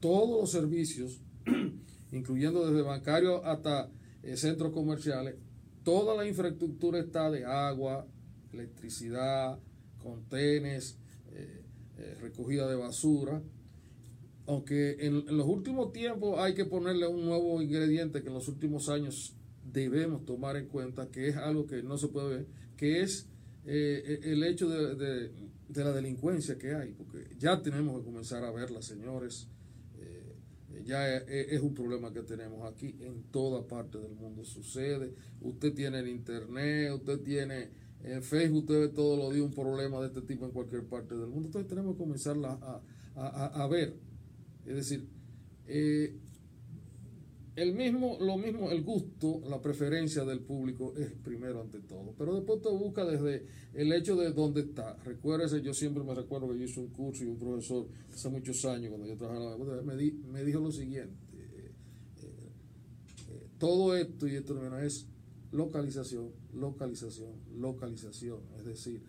[0.00, 1.20] todos los servicios,
[2.10, 3.88] incluyendo desde bancario hasta
[4.34, 5.36] centros comerciales,
[5.84, 8.06] toda la infraestructura está de agua,
[8.52, 9.58] electricidad,
[9.98, 10.98] contenes,
[11.32, 11.62] eh,
[11.98, 13.42] eh, recogida de basura.
[14.46, 18.88] Aunque en, los últimos tiempos hay que ponerle un nuevo ingrediente que en los últimos
[18.88, 19.34] años
[19.72, 23.26] debemos tomar en cuenta, que es algo que no se puede ver, que es
[23.66, 25.30] eh, el hecho de, de-
[25.66, 29.48] de la delincuencia que hay, porque ya tenemos que comenzar a verla, señores.
[30.74, 35.14] Eh, ya es, un problema que tenemos aquí en toda parte del mundo sucede.
[35.40, 37.70] Usted tiene el internet, usted tiene
[38.02, 41.14] en Facebook, usted ve todos los días un problema de este tipo en cualquier parte
[41.16, 41.46] del mundo.
[41.48, 42.82] Entonces tenemos que comenzar a, a-
[43.16, 43.94] a- a ver.
[44.66, 45.08] Es decir,
[45.66, 46.18] eh,
[47.56, 52.12] el mismo, lo mismo, el gusto, la preferencia del público es primero ante todo.
[52.18, 54.96] Pero después te busca desde el hecho de dónde está.
[55.04, 58.64] Recuérdese, yo siempre me recuerdo que yo hice un curso y un profesor hace muchos
[58.64, 61.14] años, cuando yo trabajaba en la me, di- me dijo lo siguiente.
[61.34, 61.70] eh,
[62.22, 62.50] eh,
[63.30, 65.06] eh, todo esto y esto es
[65.52, 68.40] localización, localización, localización.
[68.58, 69.00] Es decir,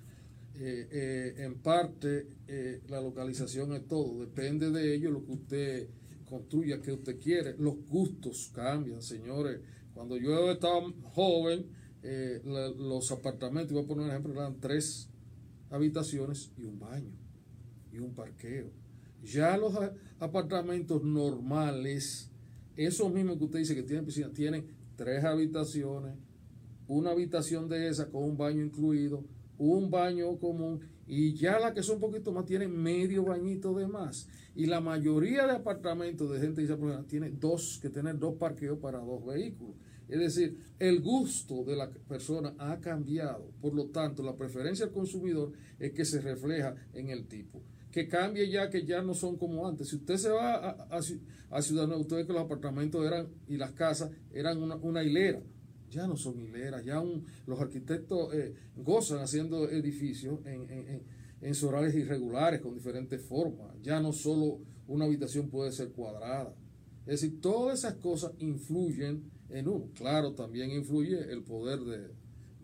[0.58, 2.28] en parte
[2.88, 5.88] la localización es todo, depende de ello lo que usted
[6.38, 7.56] construya, que usted quiere.
[7.58, 9.62] Los gustos cambian, señores.
[9.94, 10.82] Cuando yo estaba
[11.14, 11.66] joven,
[12.04, 15.10] eh, los apartamentos, voy a poner un ejemplo, eran tres
[15.70, 17.12] habitaciones y un baño
[17.92, 18.70] y un parqueo.
[19.24, 19.74] Ya los
[20.20, 22.30] apartamentos normales,
[22.76, 26.14] esos mismos que usted dice que tienen piscina, tienen tres habitaciones,
[26.88, 29.24] una habitación de esa con un baño incluido,
[29.58, 33.88] un baño común y ya las que son un poquito más tienen medio bañito de
[33.88, 34.28] más.
[34.56, 39.00] Y la mayoría de apartamentos de gente dice, tiene dos, que tener dos parqueos para
[39.00, 39.76] dos vehículos.
[40.08, 43.52] Es decir, el gusto de la persona ha cambiado.
[43.62, 47.62] Por lo tanto, la preferencia del consumidor es que se refleja en el tipo.
[47.92, 49.90] Que cambie ya, que ya no son como antes.
[49.90, 51.00] Si usted se va a,
[51.50, 55.42] a, Ciudad Nueva, usted ve que los apartamentos eran y las casas eran una hilera.
[55.96, 61.04] Ya no son hileras, ya un, los arquitectos eh, gozan haciendo edificios en, en, en,
[61.42, 63.76] en sorales irregulares con diferentes formas.
[63.82, 66.54] Ya no solo una habitación puede ser cuadrada.
[67.06, 69.90] Es decir, todas esas cosas influyen en uno.
[69.94, 71.98] Claro, también influye el poder de,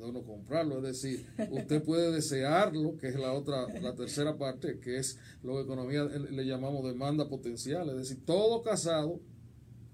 [0.01, 0.77] de uno comprarlo.
[0.77, 5.55] Es decir, usted puede desearlo, que es la otra, la tercera parte, que es lo
[5.55, 7.89] que economía le llamamos demanda potencial.
[7.89, 9.19] Es decir, todo casado,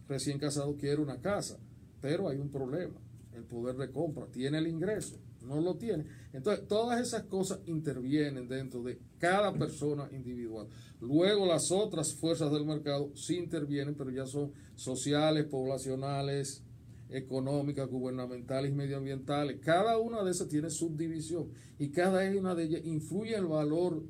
[0.08, 1.60] recién casado, quiere una casa,
[2.02, 3.00] pero hay un problema.
[3.50, 6.06] Poder de compra, tiene el ingreso, no lo tiene.
[6.34, 10.68] Entonces, todas esas cosas intervienen dentro de cada persona individual.
[11.00, 16.64] Luego, las otras fuerzas del mercado sí intervienen, pero ya son sociales, poblacionales,
[17.10, 19.60] económicas, gubernamentales medioambientales.
[19.62, 24.04] Cada una de esas tiene subdivisión y cada una de ellas influye en el valor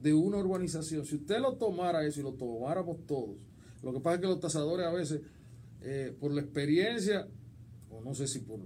[0.00, 1.04] de una urbanización.
[1.04, 3.36] Si usted lo tomara eso y lo tomáramos todos,
[3.82, 5.22] lo que pasa es que los tasadores a veces,
[5.82, 7.28] eh, por la experiencia,
[7.90, 8.60] o no sé si por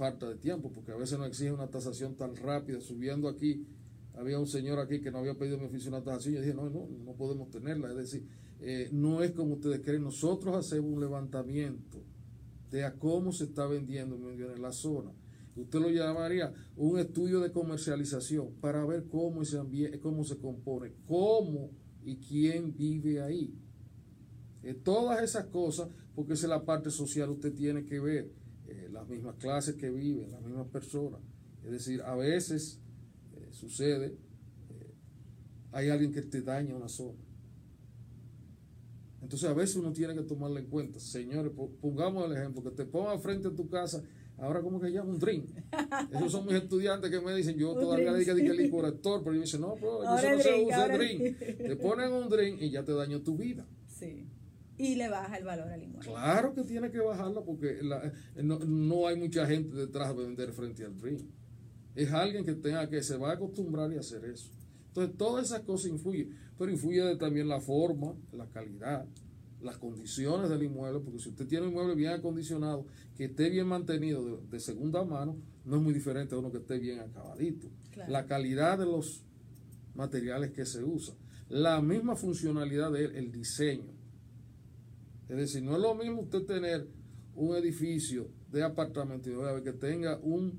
[0.00, 2.80] falta de tiempo, porque a veces no exige una tasación tan rápida.
[2.80, 3.66] Subiendo aquí,
[4.14, 6.36] había un señor aquí que no había pedido mi oficio una tasación.
[6.36, 7.90] Yo dije, no, no, no podemos tenerla.
[7.90, 8.26] Es decir,
[8.62, 10.02] eh, no es como ustedes creen.
[10.02, 12.02] Nosotros hacemos un levantamiento
[12.70, 15.12] de a cómo se está vendiendo en la zona.
[15.54, 19.58] Usted lo llamaría un estudio de comercialización para ver cómo se,
[20.00, 21.72] cómo se compone, cómo
[22.02, 23.54] y quién vive ahí.
[24.62, 28.39] Eh, todas esas cosas, porque esa es la parte social, usted tiene que ver
[28.70, 31.20] eh, las mismas clases que viven, las mismas personas.
[31.64, 32.80] Es decir, a veces
[33.34, 34.16] eh, sucede,
[34.70, 34.94] eh,
[35.72, 37.18] hay alguien que te daña una zona.
[39.22, 40.98] Entonces a veces uno tiene que tomarlo en cuenta.
[40.98, 44.02] Señores, pongamos el ejemplo, que te ponga frente a tu casa
[44.40, 45.10] Ahora, ¿cómo que se llama?
[45.10, 45.50] Un drink.
[46.12, 49.20] Esos son mis estudiantes que me dicen, yo Un todavía le dije que el corrector,
[49.22, 51.38] pero yo me dicen, no, pero eso no se drink, usa ahora drink.
[51.38, 53.66] Te ponen un drink y ya te dañó tu vida.
[54.82, 56.08] Y le baja el valor al inmueble.
[56.10, 58.12] Claro que tiene que bajarla porque la-
[58.42, 61.20] no, no hay mucha gente detrás de vender frente al drink.
[61.94, 64.50] Es alguien que tenga que se va a acostumbrar y hacer eso.
[64.88, 69.06] Entonces, todas esas cosas influyen, pero influye de también la forma, la calidad,
[69.60, 73.66] las condiciones del inmueble, porque si usted tiene un inmueble bien acondicionado, que esté bien
[73.66, 77.68] mantenido de, de segunda mano, no es muy diferente a uno que esté bien acabadito.
[77.92, 78.10] Claro.
[78.10, 79.22] La calidad de los
[79.94, 81.16] materiales que se usan,
[81.48, 83.92] la misma funcionalidad del el diseño.
[85.30, 86.88] Es decir, no es lo mismo usted tener
[87.36, 90.58] un edificio de apartamentos y de que tenga un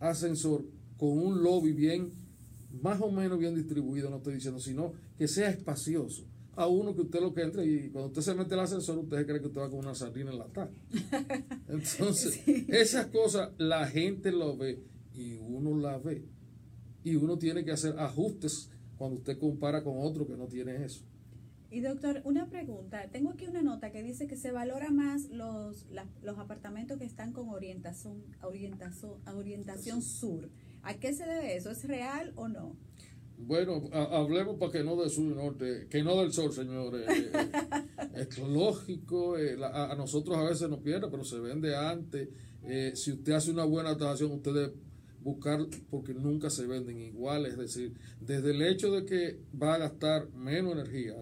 [0.00, 0.64] ascensor
[0.96, 2.10] con un lobby bien,
[2.82, 6.24] más o menos bien distribuido, no estoy diciendo, sino que sea espacioso.
[6.56, 9.18] A uno que usted lo que entre y cuando usted se mete el ascensor, usted
[9.18, 10.74] se cree que usted va con una sardina en la tarde.
[11.68, 12.66] Entonces, Sí.
[12.68, 14.82] esas cosas la gente lo ve
[15.14, 16.24] y uno la ve.
[17.04, 21.04] Y uno tiene que hacer ajustes cuando usted compara con otro que no tiene eso.
[21.72, 23.08] Y doctor, una pregunta.
[23.10, 27.06] Tengo aquí una nota que dice que se valora más los, la- los apartamentos que
[27.06, 30.50] están con orientación, orientación, orientación sur.
[30.82, 31.70] ¿A qué se debe eso?
[31.70, 32.76] ¿Es real o no?
[33.38, 37.06] Bueno, ha- hablemos para que no del sur y norte, que no del sol, señores.
[38.14, 42.28] Eh, es lógico, eh, la- a, nosotros a veces nos pierde, pero se vende antes.
[42.62, 44.74] Eh, si usted hace una buena tasación, usted debe
[45.22, 49.78] buscar, porque nunca se venden iguales, es decir, desde el hecho de que va a
[49.78, 51.14] gastar menos energía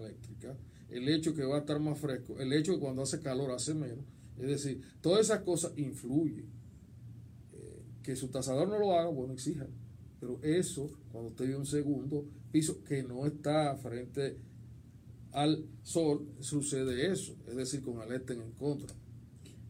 [0.91, 3.73] el hecho que va a estar más fresco, el hecho que cuando hace calor hace
[3.73, 4.05] menos,
[4.37, 6.45] es decir, todas esas cosas influyen.
[7.53, 9.67] Eh, que su tasador no lo haga, bueno, exija.
[10.19, 14.37] Pero eso, cuando usted vive un segundo piso que no está frente
[15.31, 18.93] al sol, sucede eso, es decir, con el este en contra.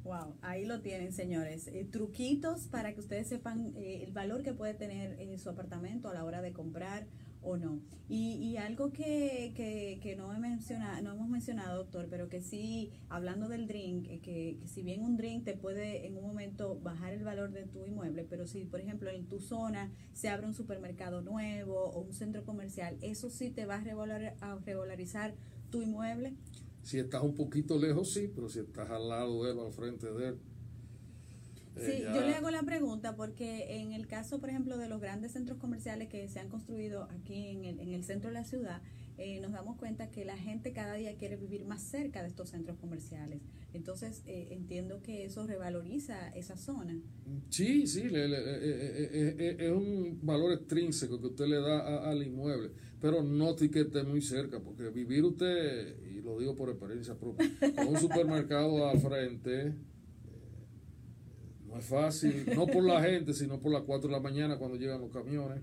[0.04, 1.68] Wow, ahí lo tienen, señores.
[1.68, 6.10] Eh, truquitos para que ustedes sepan eh, el valor que puede tener eh, su apartamento
[6.10, 7.06] a la hora de comprar
[7.42, 7.80] o no.
[8.10, 12.42] Y, y algo que, que, que no, he mencionado, no hemos mencionado, doctor, pero que
[12.42, 16.24] sí, hablando del drink, eh, que, que si bien un drink te puede en un
[16.24, 20.30] momento bajar el valor de tu inmueble, pero si, por ejemplo, en tu zona se
[20.30, 24.56] abre un supermercado nuevo o un centro comercial, eso sí te va a, revalorar- a
[24.66, 25.34] regularizar
[25.70, 26.34] tu inmueble.
[26.84, 30.12] Si estás un poquito lejos, sí, pero si estás al lado de él al frente
[30.12, 30.40] de él.
[31.76, 35.00] Eh, Sí, yo le hago la pregunta porque en el caso, por ejemplo, de los
[35.02, 38.44] grandes centros comerciales que se han construido aquí en el, en el centro de la
[38.44, 38.82] ciudad,
[39.18, 42.50] eh, nos damos cuenta que la gente cada día quiere vivir más cerca de estos
[42.50, 43.42] centros comerciales.
[43.74, 47.00] Entonces, eh, entiendo que eso revaloriza esa zona.
[47.50, 52.24] Sí, sí, le- le- eh, es un valor extrínseco que usted le da a- al
[52.24, 57.16] inmueble, pero no que esté muy cerca, porque vivir usted, y lo digo por experiencia
[57.18, 59.74] propia, con un supermercado al frente,
[61.72, 64.78] no es fácil, no por la gente, sino por las 4 de la mañana cuando
[64.78, 65.62] llegan los camiones.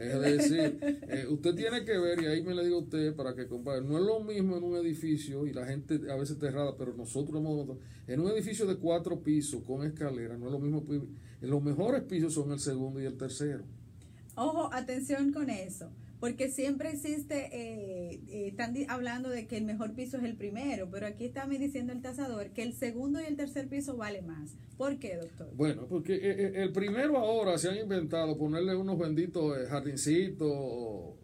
[0.00, 3.34] Es decir, eh, usted tiene que ver, y ahí me le digo a usted para
[3.34, 6.48] que compare, no es lo mismo en un edificio, y la gente a veces está
[6.48, 10.58] errada, pero nosotros hemos en un edificio de cuatro pisos con escalera, no es lo
[10.58, 11.00] mismo, pi-
[11.40, 13.64] los mejores pisos son el segundo y el tercero.
[14.36, 15.90] Ojo, atención con eso,
[16.20, 20.88] porque siempre existe, eh, eh, están hablando de que el mejor piso es el primero,
[20.90, 24.20] pero aquí está me diciendo el tasador que el segundo y el tercer piso vale
[24.22, 24.54] más.
[24.76, 25.50] ¿Por qué, doctor?
[25.56, 31.14] Bueno, porque eh, eh, el primero ahora se han inventado ponerle unos benditos jardincitos,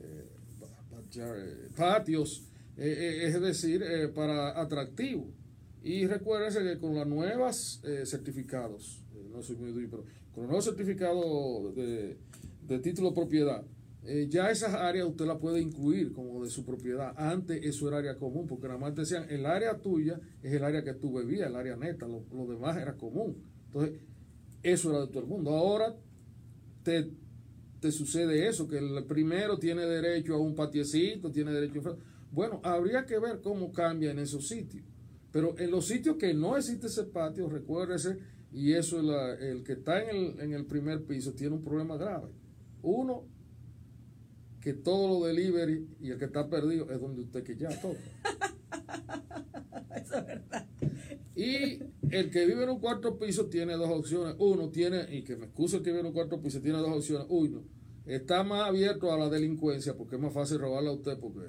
[0.00, 0.28] eh,
[0.60, 2.44] pa- pa- patios,
[2.76, 3.82] es decir,
[4.14, 5.30] para atractivo.
[5.82, 10.64] Y recuérdense que con los nuevos certificados, no soy muy duro, pero con los nuevos
[10.66, 12.16] certificados de,
[12.68, 13.62] de título propiedad,
[14.06, 17.12] eh, ya esas áreas usted las puede incluir como de su propiedad.
[17.16, 20.82] Antes eso era área común, porque nada más decían, el área tuya es el área
[20.84, 23.36] que tú bebías, el área neta, lo, demás era común.
[23.66, 24.00] Entonces,
[24.62, 25.50] eso era de todo el mundo.
[25.50, 25.94] Ahora
[26.82, 27.10] te,
[27.80, 31.96] te sucede eso, que el primero tiene derecho a un patiecito, tiene derecho a...
[32.32, 34.84] Bueno, habría que ver cómo cambia en esos sitios.
[35.32, 38.18] Pero en los sitios que no existe ese patio, recuérdese,
[38.52, 41.62] y eso es la- el que está en el, en el primer piso tiene un
[41.62, 42.30] problema grave.
[42.82, 43.24] Uno,
[44.66, 48.00] que todo lo delivery y el que está perdido es donde usted que ya toca.
[49.96, 50.66] Eso es verdad.
[51.36, 51.78] Y
[52.10, 54.34] el que vive en un cuarto piso tiene dos opciones.
[54.40, 56.90] Uno tiene, y que me excuse el que vive en un cuarto piso, tiene dos
[56.90, 57.28] opciones.
[57.30, 57.62] Uno,
[58.06, 61.46] está más abierto a la delincuencia porque es más fácil robarle a usted porque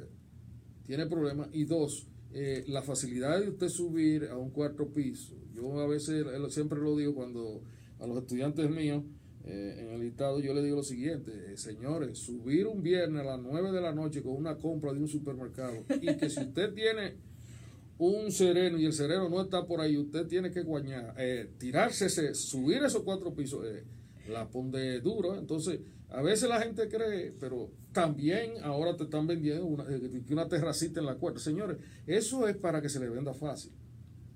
[0.85, 1.49] tiene problemas.
[1.53, 5.33] Y dos, eh, la facilidad de usted subir a un cuarto piso.
[5.55, 7.63] Yo a veces siempre lo digo cuando
[7.99, 9.03] a los estudiantes míos
[9.47, 13.25] eh, en el estado yo le digo lo siguiente, eh, señores, subir un viernes a
[13.25, 16.73] las 9 de la noche con una compra de un supermercado y que si usted
[16.73, 17.15] tiene
[17.97, 22.05] un sereno y el sereno no está por ahí, usted tiene que guañar, eh, tirarse,
[22.05, 23.83] ese, subir esos cuatro pisos, eh,
[24.29, 25.37] la pone duro.
[25.37, 25.79] Entonces,
[26.09, 29.85] a veces la gente cree, pero también ahora te están vendiendo una,
[30.29, 31.39] una terracita en la cuerda.
[31.39, 33.71] Señores, eso es para que se le venda fácil.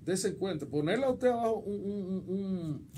[0.04, 2.88] Dese cuenta, ponerle a usted abajo un, un, un,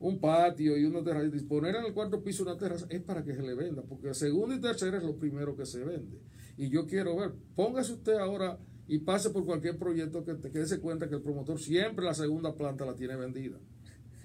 [0.00, 3.24] un patio y una terraza, y poner en el cuarto piso una terraza, es para
[3.24, 6.20] que se le venda, porque el segundo y tercero es lo primero que se vende.
[6.56, 10.80] Y yo quiero ver, póngase usted ahora y pase por cualquier proyecto que te quede
[10.80, 13.58] cuenta que el promotor siempre la segunda planta la tiene vendida.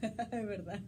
[0.32, 0.80] es verdad.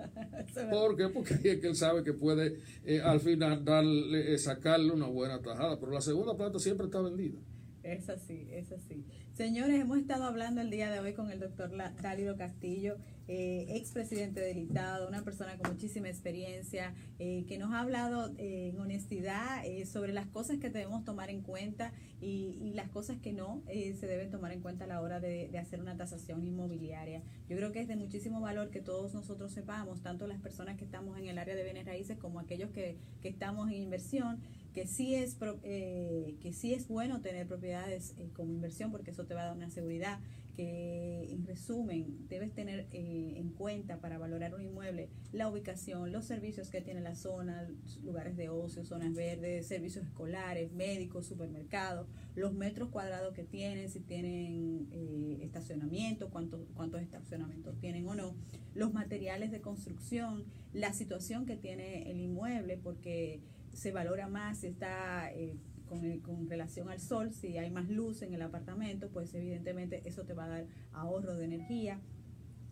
[0.71, 1.09] ¿Por qué?
[1.09, 5.41] Porque es que él sabe que puede eh, al final darle, eh, sacarle una buena
[5.41, 7.37] tajada, pero la segunda planta siempre está vendida.
[7.85, 9.05] Es así, es así.
[9.33, 11.71] Señores, hemos estado hablando el día de hoy con el doctor
[12.01, 17.81] Dálido Castillo, eh, expresidente del Estado, una persona con muchísima experiencia, eh, que nos ha
[17.81, 22.89] hablado eh, en honestidad eh, sobre las cosas que debemos tomar en cuenta y, las
[22.89, 25.95] cosas que no se deben tomar en cuenta a la hora de, de hacer una
[25.95, 27.21] tasación inmobiliaria.
[27.47, 30.83] Yo creo que es de muchísimo valor que todos nosotros sepamos, tanto las personas que
[30.85, 34.41] estamos en el área de bienes raíces como aquellos que, que estamos en inversión,
[34.75, 39.23] que sí es eh, que sí es bueno tener propiedades eh, como inversión porque eso
[39.23, 40.19] te va a dar una seguridad
[40.53, 46.25] que en resumen debes tener eh, en cuenta para valorar un inmueble la ubicación, los
[46.25, 47.69] servicios que tiene la zona,
[48.03, 54.01] lugares de ocio, zonas verdes, servicios escolares, médicos, supermercados, los metros cuadrados que tienen, si
[54.01, 54.87] tienen
[55.41, 58.35] estacionamiento, cuántos cuántos estacionamientos tienen o no,
[58.73, 63.41] los materiales de construcción, la situación que tiene el inmueble porque
[63.75, 65.57] se valora más si está eh,
[65.87, 70.01] con, el, con, relación al sol, si hay más luz en el apartamento, pues evidentemente
[70.05, 71.99] eso te va a dar ahorro de energía.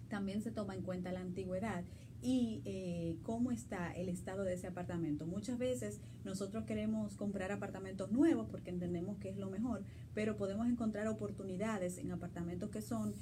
[0.10, 1.84] También se toma en cuenta la antigüedad
[2.22, 5.26] y eh, cómo está el estado de ese apartamento.
[5.26, 9.84] Muchas veces nosotros queremos comprar apartamentos nuevos porque entendemos que es lo mejor,
[10.14, 13.14] pero podemos encontrar oportunidades en apartamentos que son